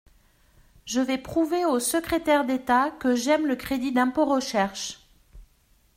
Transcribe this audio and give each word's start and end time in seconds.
Je 0.85 0.99
vais 0.99 1.19
prouver 1.19 1.63
au 1.63 1.79
secrétaire 1.79 2.43
d’État 2.43 2.89
que 2.89 3.13
j’aime 3.15 3.45
le 3.45 3.55
crédit 3.55 3.91
d’impôt 3.91 4.25
recherche. 4.25 4.99